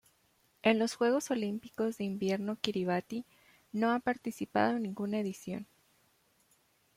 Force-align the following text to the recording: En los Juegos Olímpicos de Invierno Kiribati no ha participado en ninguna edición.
En 0.63 0.79
los 0.79 0.95
Juegos 0.95 1.29
Olímpicos 1.29 1.99
de 1.99 2.05
Invierno 2.05 2.55
Kiribati 2.59 3.23
no 3.71 3.91
ha 3.91 3.99
participado 3.99 4.75
en 4.77 4.81
ninguna 4.81 5.19
edición. 5.19 5.67